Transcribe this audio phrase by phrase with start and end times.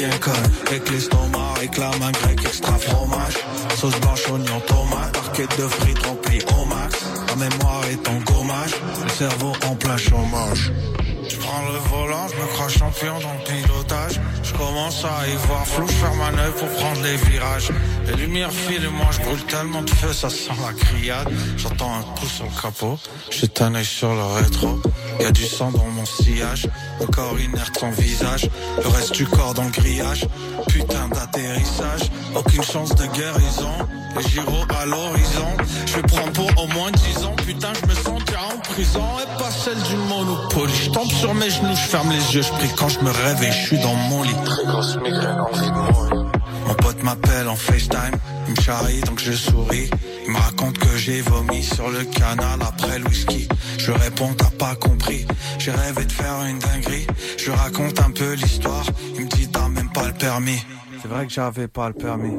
[0.00, 0.50] bien conne.
[0.66, 3.34] Avec l'estomac, réclame un grec extra fromage.
[3.76, 7.04] Sauce blanche, oignon, tomate, barquette de frites remplie au max.
[7.28, 8.74] La mémoire est en gommage,
[9.04, 10.72] le cerveau en plein chômage.
[11.50, 14.20] Prends le volant, je me crois champion dans le pilotage.
[14.44, 17.72] Je commence à y voir flou, je ferme manœuvre pour prendre les virages.
[18.06, 21.28] Les lumières filent et moi je brûle tellement de feu, ça sent la criade.
[21.56, 22.98] J'entends un coup sur le capot,
[23.30, 24.80] j'ai un œil sur le rétro.
[25.18, 26.68] Y a du sang dans mon sillage,
[27.00, 28.48] le corps inerte son visage,
[28.80, 30.28] le reste du corps dans le grillage.
[30.68, 33.88] Putain d'atterrissage, aucune chance de guérison.
[34.16, 35.56] Les gyros à l'horizon,
[35.86, 37.36] je prendre pour au moins 10 ans.
[37.46, 40.72] Putain, je me sens déjà en prison et pas celle du Monopoly.
[40.84, 43.52] Je tombe sur mes genoux, je ferme les yeux, je prie quand je me réveille,
[43.52, 44.34] je suis dans mon lit.
[44.44, 46.32] Très grosse migraine, envie de mourir.
[46.66, 49.90] Mon pote m'appelle en FaceTime, il me charrie donc je souris.
[50.26, 53.48] Il me raconte que j'ai vomi sur le canal après le whisky.
[53.78, 55.26] Je réponds t'as pas compris,
[55.58, 57.06] j'ai rêvé de faire une dinguerie.
[57.38, 58.84] Je raconte un peu l'histoire,
[59.16, 60.62] il me dit t'as même pas le permis.
[61.02, 62.36] C'est vrai que j'avais pas le permis.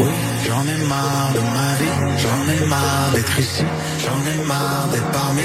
[0.00, 0.12] Oui,
[0.46, 3.64] j'en ai marre de ma vie, j'en ai marre d'être ici,
[3.98, 5.42] j'en ai marre d'être parmi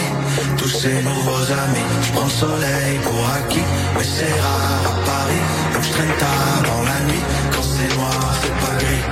[0.57, 1.87] tous ces nouveaux amis.
[2.01, 3.67] Je prends le soleil pour acquis,
[3.97, 7.23] mais c'est rare à Paris, donc je traîne tard dans la nuit.
[7.53, 9.05] Quand c'est noir, c'est pas gris.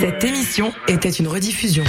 [0.00, 1.84] Cette émission était une rediffusion.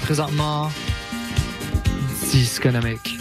[0.00, 0.70] Présentement
[2.30, 3.17] Disconomique.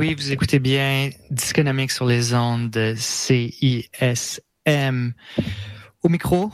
[0.00, 3.82] Oui, vous écoutez bien Disconomique sur les ondes de CISM.
[6.02, 6.50] Au micro,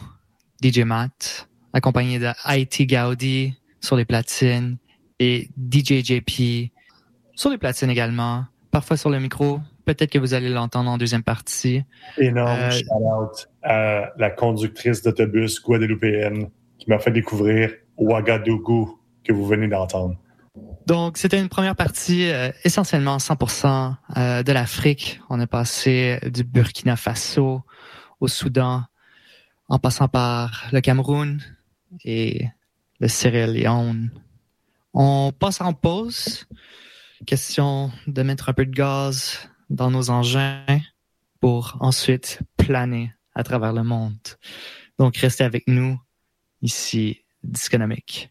[0.60, 4.78] DJ Matt, accompagné de IT Gaudi sur les platines
[5.20, 6.72] et DJ JP
[7.36, 8.46] sur les platines également.
[8.72, 9.60] Parfois sur le micro.
[9.84, 11.84] Peut-être que vous allez l'entendre en deuxième partie.
[12.18, 19.46] Énorme Euh, shout-out à la conductrice d'autobus guadeloupéenne qui m'a fait découvrir Ouagadougou que vous
[19.46, 20.16] venez d'entendre.
[20.86, 25.20] Donc, c'était une première partie euh, essentiellement 100% euh, de l'Afrique.
[25.28, 27.62] On a passé du Burkina Faso
[28.20, 28.84] au Soudan,
[29.68, 31.42] en passant par le Cameroun
[32.04, 32.46] et
[33.00, 34.10] le Sierra Leone.
[34.94, 36.46] On passe en pause.
[37.26, 40.64] Question de mettre un peu de gaz dans nos engins
[41.40, 44.18] pour ensuite planer à travers le monde.
[44.98, 46.00] Donc, restez avec nous
[46.62, 48.30] ici, Disconomique.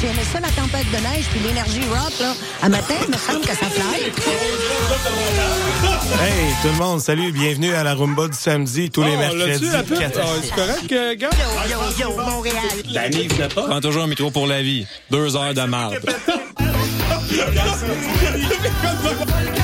[0.00, 2.32] Tu aimais ça, la tempête de neige puis l'énergie rock, là?
[2.62, 4.04] À matin, il me semble que ça fly.
[6.22, 9.66] Hey, tout le monde, salut, bienvenue à la Rumba du samedi, tous les Oh, mercredis.
[9.70, 9.96] la pub?
[9.98, 10.04] six.
[10.42, 11.28] c'est correct, euh, gars?
[11.70, 12.56] Yo, yo, Montréal.
[13.54, 14.86] Prends toujours un micro pour la vie.
[15.10, 15.98] Deux heures de marde.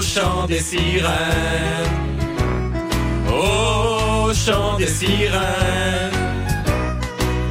[0.00, 1.10] Au chant des sirènes,
[3.28, 6.10] au chant des sirènes,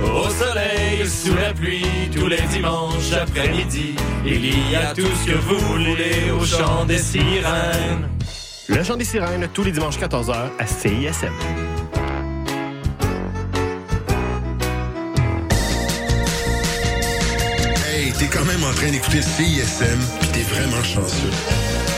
[0.03, 3.93] au soleil, sous la pluie, tous les dimanches après-midi,
[4.25, 8.09] il y a tout ce que vous voulez au chant des sirènes.
[8.67, 11.31] Le chant des sirènes, tous les dimanches 14h à CISM.
[17.85, 21.88] Hey, t'es quand même en train d'écouter CISM, pis t'es vraiment chanceux.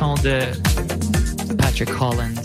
[0.00, 0.40] De
[1.58, 2.39] Patrick Holland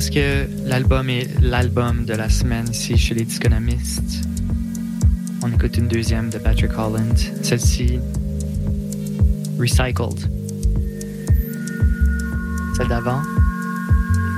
[0.00, 4.26] parce que l'album est l'album de la semaine ici chez les Disconomistes.
[5.42, 7.18] On écoute une deuxième de Patrick Holland.
[7.42, 8.00] Celle-ci,
[9.58, 10.18] Recycled.
[12.78, 13.20] Celle d'avant,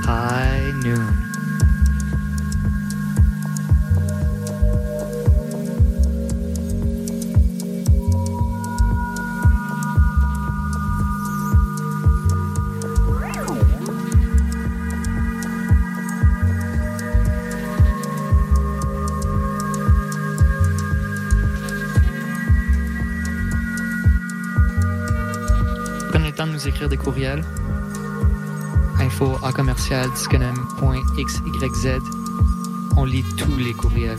[0.05, 1.22] High Noon.
[26.89, 27.43] Des courriels.
[28.99, 30.09] Info à commercial.
[32.97, 34.17] On lit tous les courriels.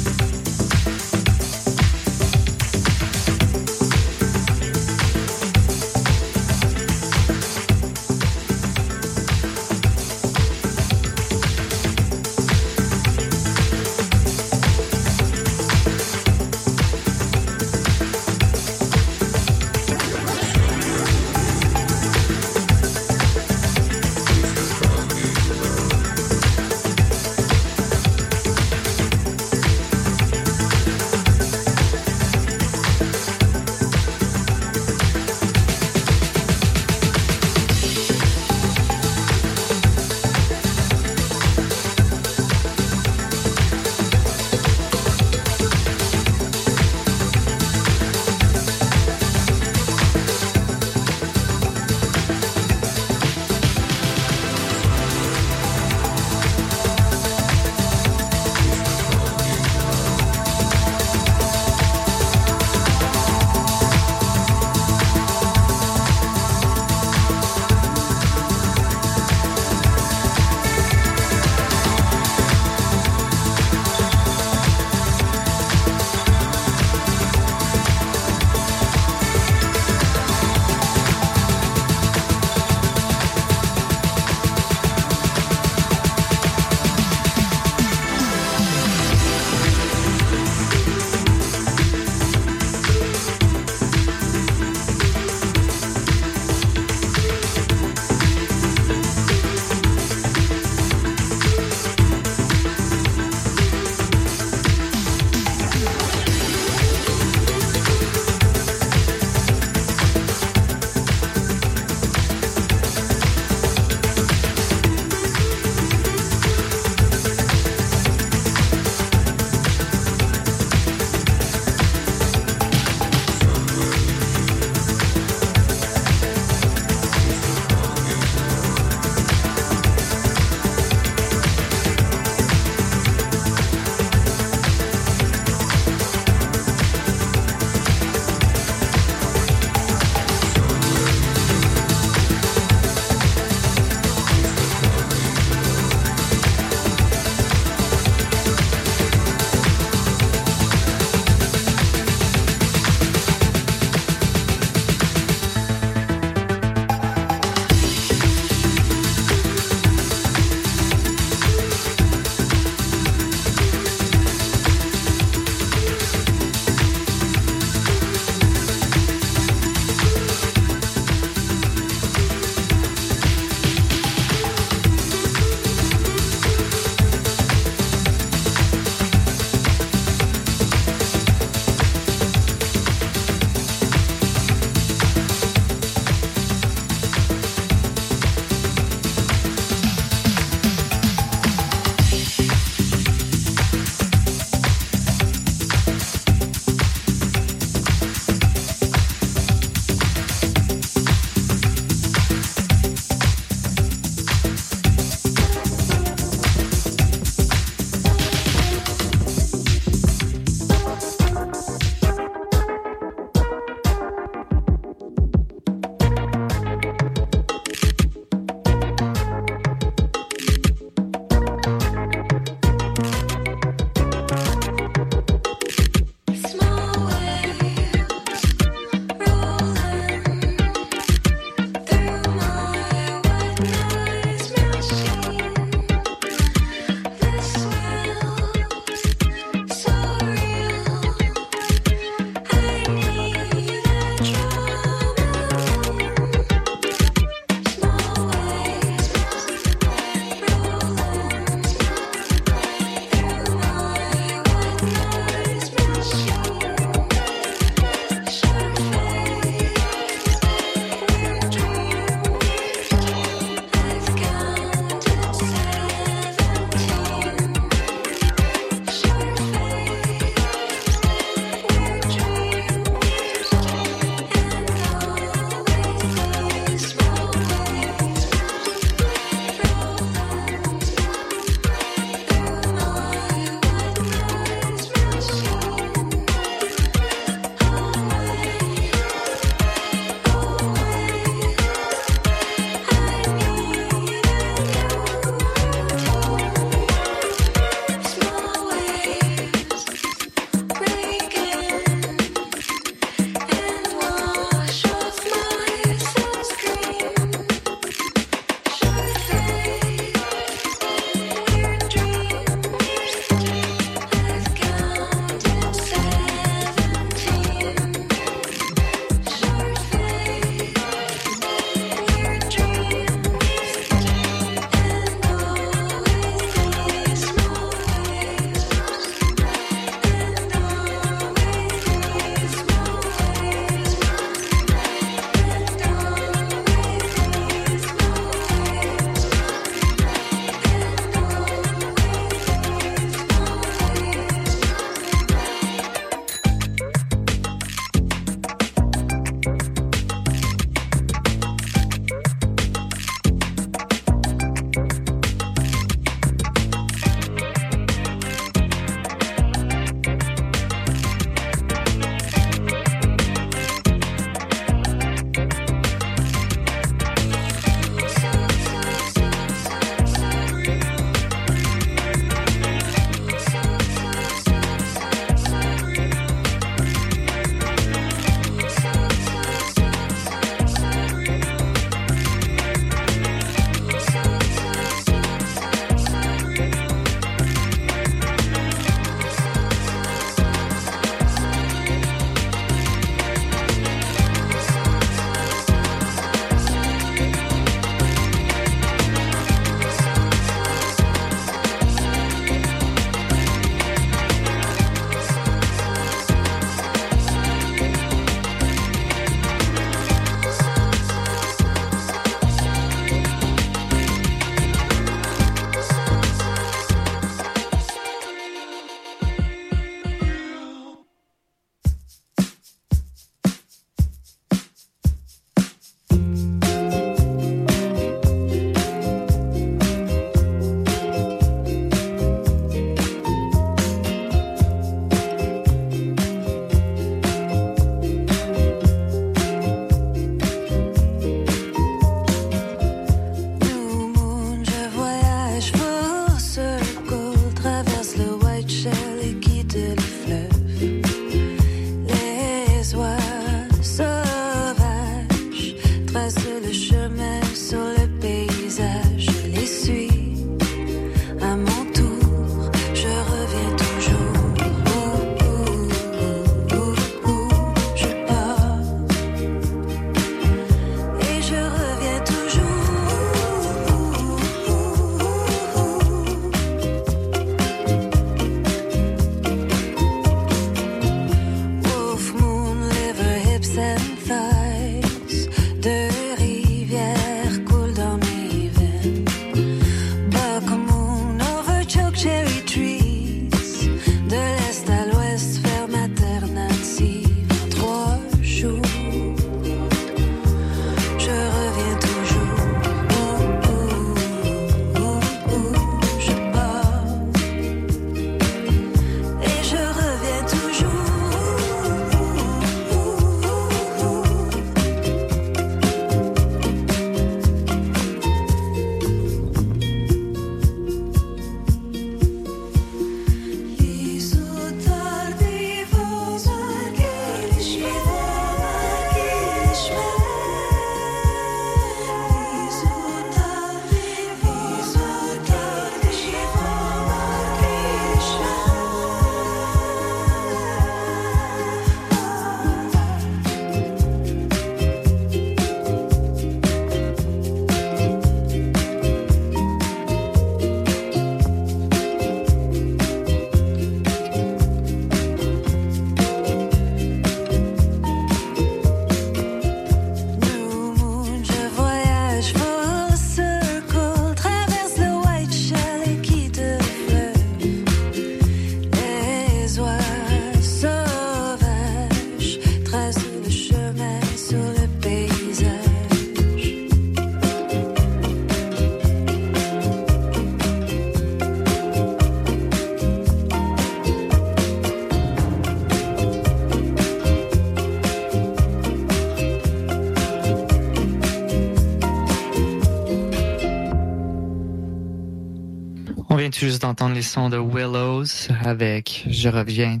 [596.58, 600.00] Juste d'entendre les sons de Willows avec Je reviens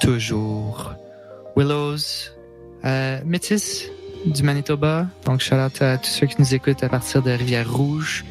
[0.00, 0.94] toujours?
[1.56, 2.30] Willows,
[2.86, 3.84] euh, métis
[4.24, 5.08] du Manitoba.
[5.26, 8.24] Donc, shout out à tous ceux qui nous écoutent à partir de Rivière-Rouge.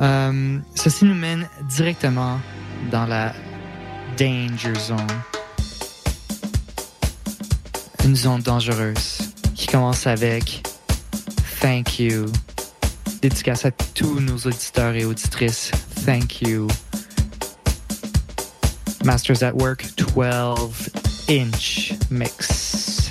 [0.00, 2.40] Euh, ceci nous mène directement
[2.90, 3.34] dans la
[4.18, 5.06] Danger Zone.
[8.06, 9.18] Une zone dangereuse
[9.54, 10.66] qui commence avec
[11.60, 12.24] Thank you.
[13.20, 15.72] Dédicace à tous nos auditeurs et auditrices.
[16.04, 16.68] Thank you.
[19.04, 20.88] Masters at Work 12
[21.28, 23.10] inch mix.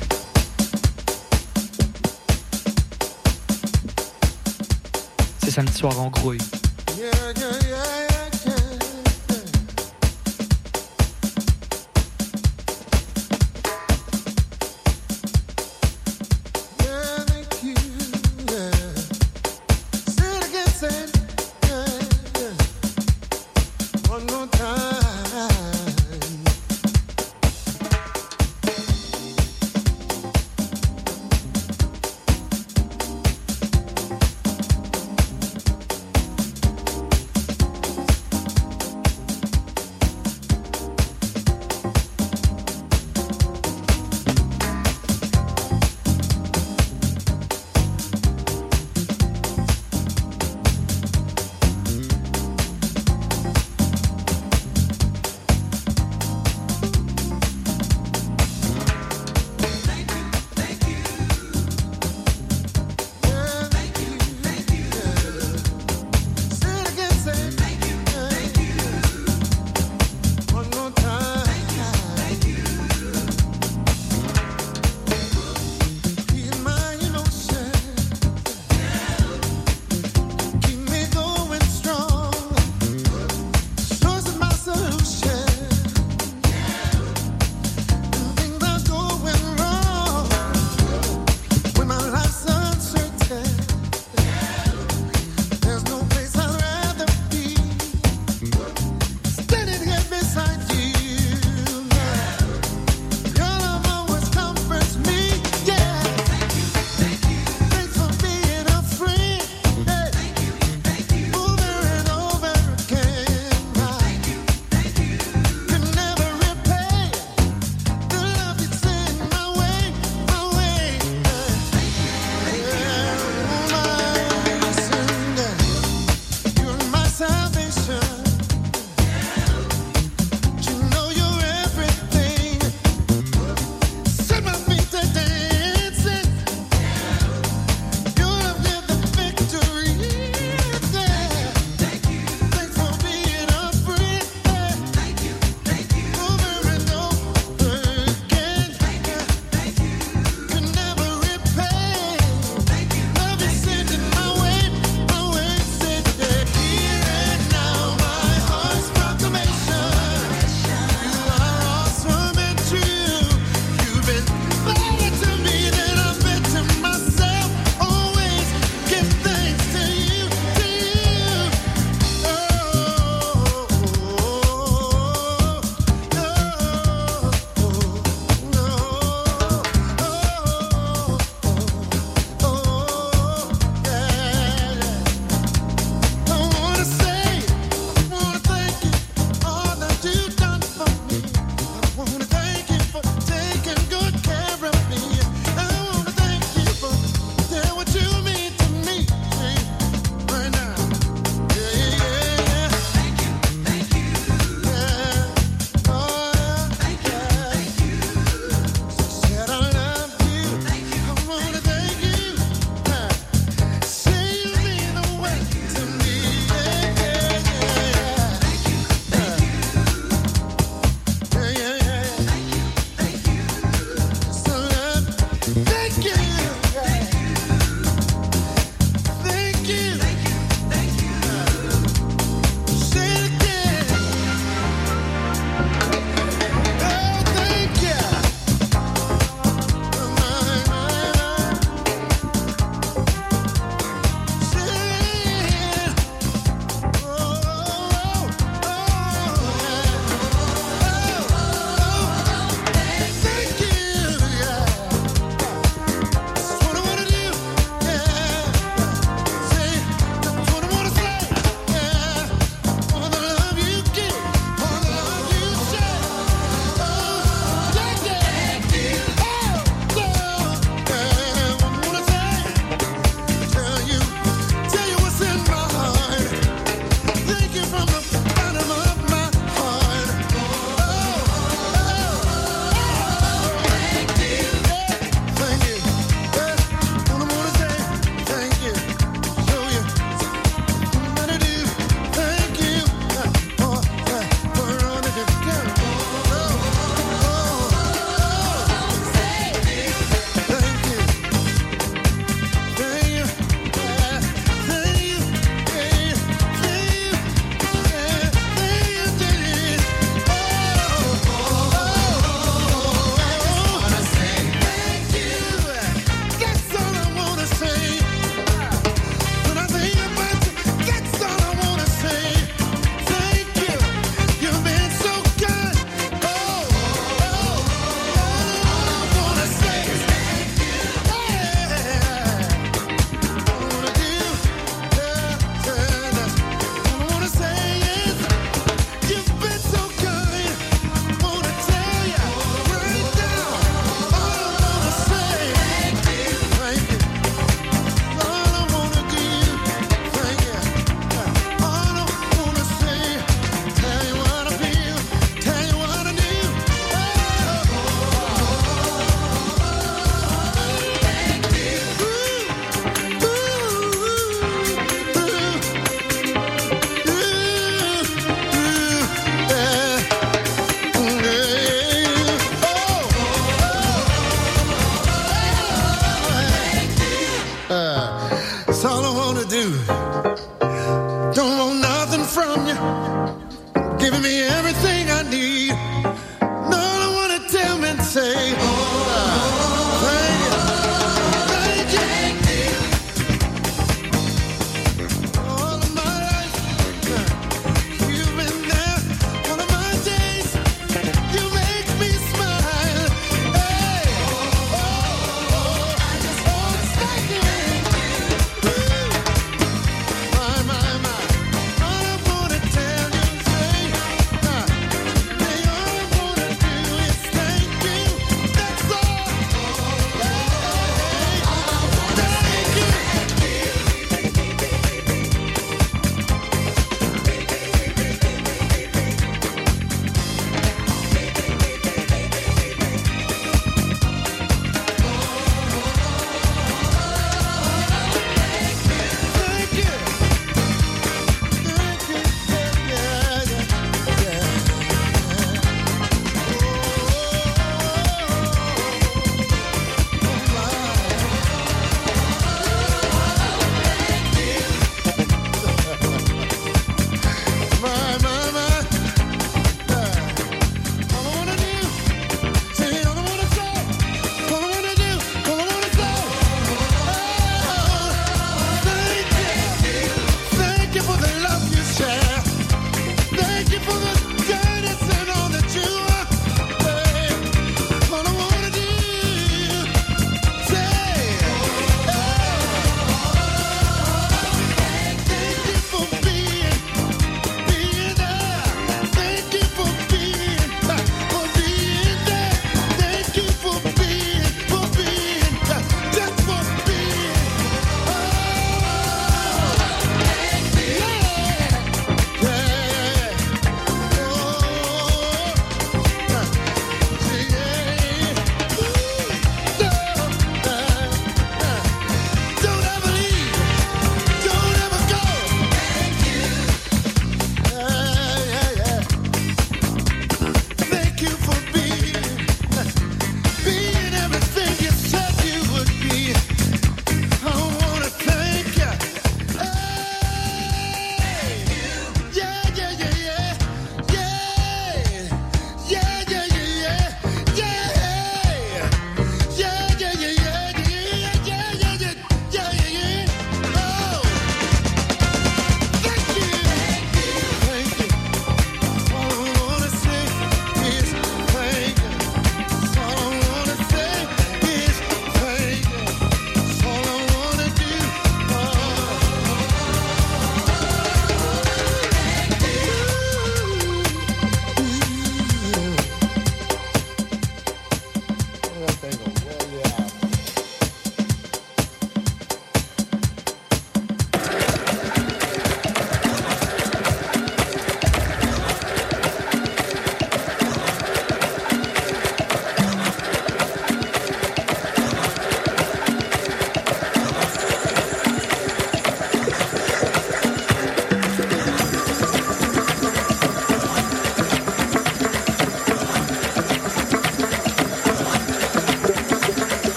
[5.43, 6.39] C'est samedi soir en grouille.
[6.97, 7.66] One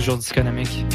[0.00, 0.86] Toujours disconomique.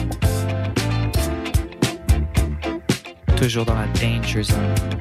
[3.38, 4.94] Toujours dans la danger zone.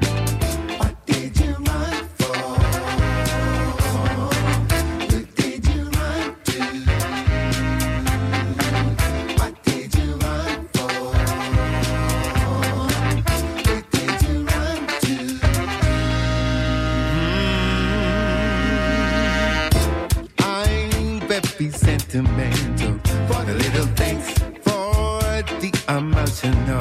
[23.29, 24.33] For the little things,
[24.63, 25.21] for
[25.61, 26.81] the emotional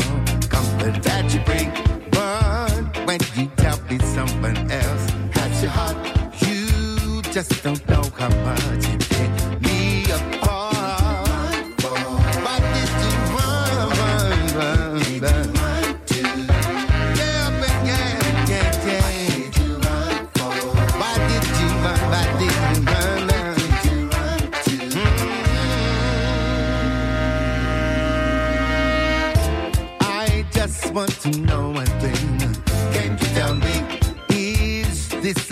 [0.49, 1.71] comfort that you bring.
[2.11, 5.97] But when you tell me someone else has your heart,
[6.41, 9.42] you just don't know how much it tears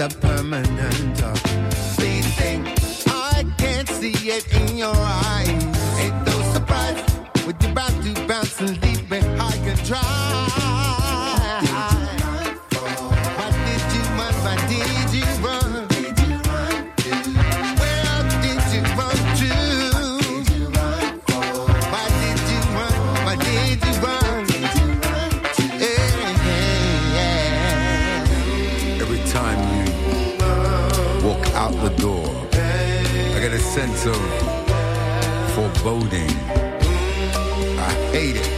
[0.02, 1.36] a permanent uh, or
[1.96, 2.68] fleeting thing?
[3.08, 5.61] I can't see it in your eyes.
[33.82, 34.16] Sense of
[35.56, 36.30] foreboding.
[37.80, 38.50] I hate it.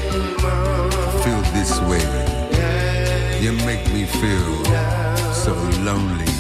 [0.44, 3.40] I feel this way.
[3.42, 4.66] You make me feel
[5.34, 6.33] so lonely.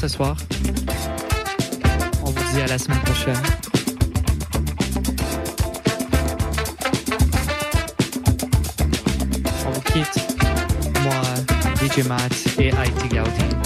[0.00, 0.36] Ce soir.
[2.22, 3.34] On vous dit à la semaine prochaine.
[9.66, 10.36] On vous quitte.
[11.02, 11.20] Moi,
[11.80, 13.65] DJ Matt et IT Gaudi.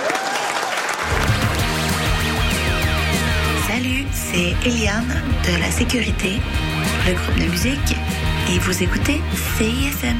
[4.31, 6.39] c'est Eliane de la Sécurité,
[7.05, 7.95] le groupe de musique,
[8.49, 9.21] et vous écoutez
[9.57, 10.17] CISM.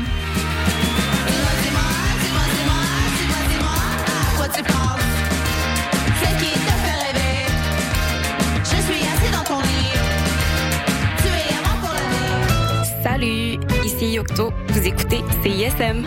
[4.36, 5.00] Quoi tu penses?
[6.20, 7.46] C'est qui te fait rêver?
[8.64, 9.94] Je suis assis dans ton lit.
[11.18, 12.06] Tu es avant pour la
[12.84, 13.04] vie.
[13.04, 14.54] Salut, ici Yocto.
[14.70, 16.06] Vous écoutez CISM.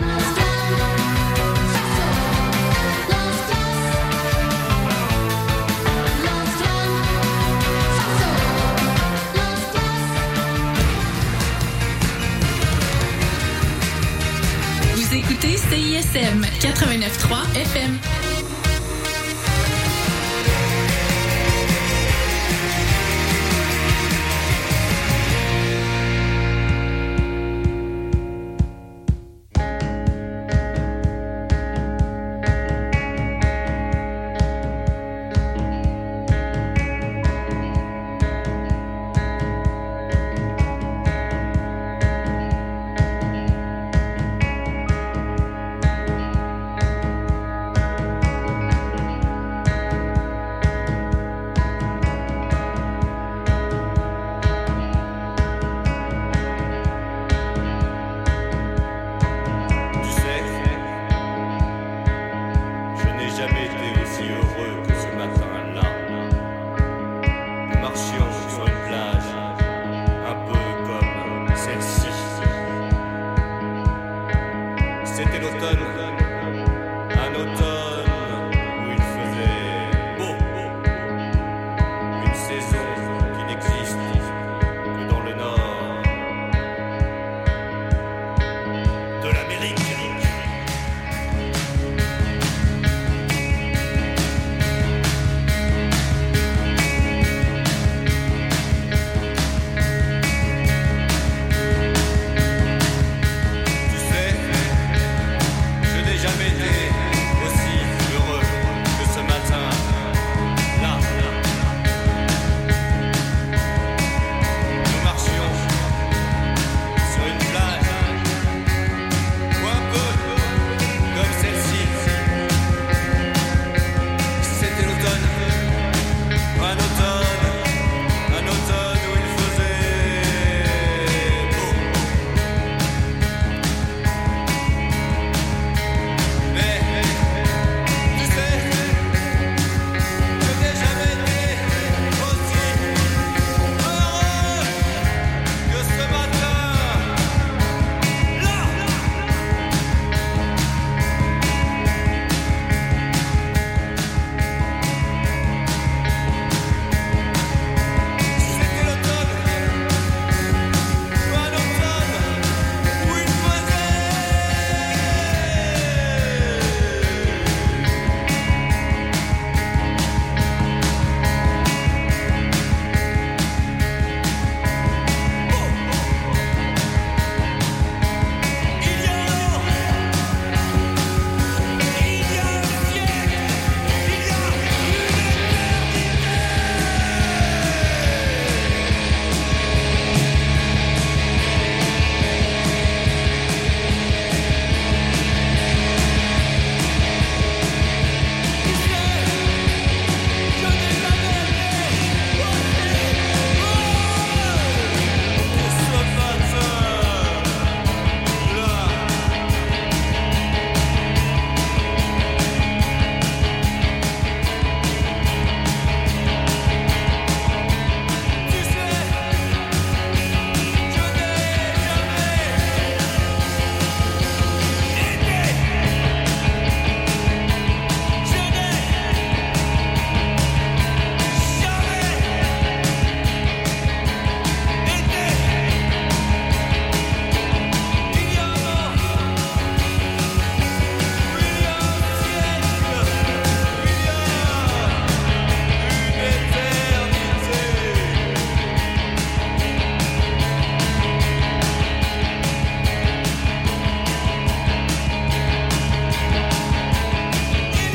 [16.15, 17.94] CISM 89.3 FM.